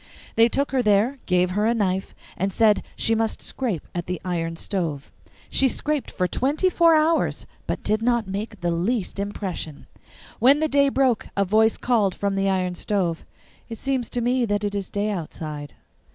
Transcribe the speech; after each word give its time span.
They 0.35 0.49
took 0.49 0.71
her 0.71 0.81
there, 0.81 1.19
gave 1.27 1.51
her 1.51 1.67
a 1.67 1.75
knife, 1.75 2.15
and 2.35 2.51
said 2.51 2.81
she 2.95 3.13
must 3.13 3.39
scrape 3.39 3.87
at 3.93 4.07
the 4.07 4.19
iron 4.25 4.55
stove. 4.55 5.11
She 5.51 5.67
scraped 5.69 6.09
for 6.09 6.27
twenty 6.27 6.71
four 6.71 6.95
hours, 6.95 7.45
but 7.67 7.83
did 7.83 8.01
not 8.01 8.25
make 8.27 8.61
the 8.61 8.71
least 8.71 9.19
impression. 9.19 9.85
When 10.39 10.59
the 10.59 10.67
day 10.67 10.89
broke, 10.89 11.27
a 11.37 11.45
voice 11.45 11.77
called 11.77 12.15
from 12.15 12.33
the 12.33 12.49
iron 12.49 12.73
stove, 12.73 13.23
'It 13.69 13.77
seems 13.77 14.09
to 14.09 14.21
me 14.21 14.43
that 14.45 14.63
it 14.63 14.73
is 14.73 14.89
day 14.89 15.11
outside. 15.11 15.75